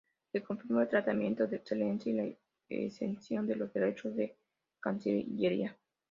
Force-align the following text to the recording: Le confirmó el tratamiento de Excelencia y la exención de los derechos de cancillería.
Le 0.33 0.39
confirmó 0.41 0.81
el 0.81 0.89
tratamiento 0.89 1.45
de 1.45 1.57
Excelencia 1.57 2.11
y 2.11 2.15
la 2.15 2.33
exención 2.69 3.45
de 3.45 3.55
los 3.55 3.71
derechos 3.71 4.15
de 4.15 4.35
cancillería. 4.79 5.77